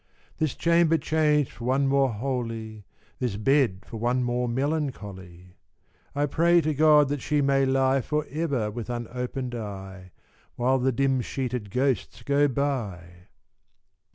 This 0.39 0.55
chamber 0.55 0.97
changed 0.97 1.51
for 1.51 1.65
one 1.65 1.85
more 1.87 2.11
holy, 2.11 2.85
This 3.19 3.35
bed 3.35 3.81
for 3.85 3.97
one 3.97 4.23
more 4.23 4.49
melancholy, 4.49 5.57
I 6.15 6.25
pray 6.25 6.59
to 6.61 6.73
God 6.73 7.07
that 7.09 7.21
she 7.21 7.39
may 7.39 7.67
lie 7.67 8.01
Forever 8.01 8.71
with 8.71 8.89
unopened 8.89 9.53
eye, 9.53 10.09
While 10.55 10.79
the 10.79 10.91
pale 10.91 11.21
sheeted 11.21 11.69
ghosts 11.69 12.23
go 12.23 12.47
by. 12.47 13.27